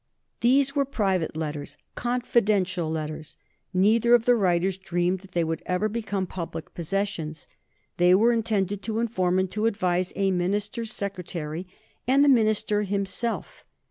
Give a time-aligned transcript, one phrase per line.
[0.39, 3.37] These were private letters, confidential letters.
[3.71, 7.47] Neither of the writers dreamed that they would ever become public possessions.
[7.97, 11.67] They were intended to inform and to advise a minister's secretary
[12.07, 13.63] and the minister himself.